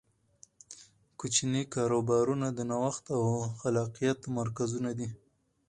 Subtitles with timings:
[1.19, 3.25] کوچني کاروبارونه د نوښت او
[3.59, 5.09] خلاقیت مرکزونه دي.